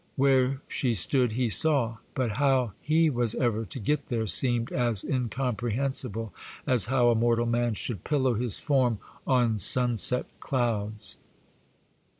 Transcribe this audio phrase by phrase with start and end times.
[0.15, 5.03] Where she stood he saw; but how he was ever to get there seemed as
[5.03, 6.33] incomprehensible
[6.65, 11.17] as how a mortal man should pillow his form on sunset clouds.